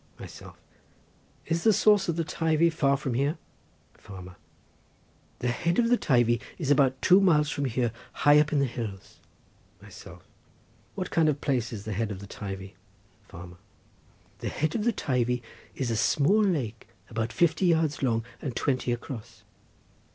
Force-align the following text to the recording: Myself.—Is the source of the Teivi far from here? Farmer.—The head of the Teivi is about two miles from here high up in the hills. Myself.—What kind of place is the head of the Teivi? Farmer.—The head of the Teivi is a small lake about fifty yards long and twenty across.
Myself.—Is 0.19 1.63
the 1.63 1.71
source 1.71 2.09
of 2.09 2.15
the 2.15 2.25
Teivi 2.25 2.73
far 2.73 2.97
from 2.97 3.13
here? 3.13 3.37
Farmer.—The 3.93 5.49
head 5.49 5.77
of 5.77 5.89
the 5.89 5.97
Teivi 5.99 6.41
is 6.57 6.71
about 6.71 6.99
two 7.03 7.21
miles 7.21 7.51
from 7.51 7.65
here 7.65 7.91
high 8.11 8.39
up 8.39 8.51
in 8.51 8.57
the 8.57 8.65
hills. 8.65 9.19
Myself.—What 9.79 11.11
kind 11.11 11.29
of 11.29 11.39
place 11.39 11.71
is 11.71 11.85
the 11.85 11.93
head 11.93 12.09
of 12.09 12.17
the 12.17 12.25
Teivi? 12.25 12.73
Farmer.—The 13.27 14.49
head 14.49 14.73
of 14.73 14.85
the 14.85 14.93
Teivi 15.05 15.43
is 15.75 15.91
a 15.91 15.95
small 15.95 16.41
lake 16.43 16.87
about 17.11 17.31
fifty 17.31 17.67
yards 17.67 18.01
long 18.01 18.25
and 18.41 18.55
twenty 18.55 18.91
across. 18.91 19.43